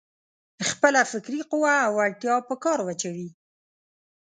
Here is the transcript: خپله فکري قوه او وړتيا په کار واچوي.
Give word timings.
خپله 0.69 1.01
فکري 1.11 1.41
قوه 1.51 1.73
او 1.85 1.91
وړتيا 1.97 2.35
په 2.47 2.55
کار 2.63 2.79
واچوي. 2.83 3.27